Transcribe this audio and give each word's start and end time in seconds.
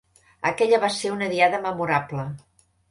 Aquella 0.51 0.79
va 0.85 0.89
ser 0.95 1.13
una 1.19 1.31
diada 1.37 1.61
memorable. 1.71 2.29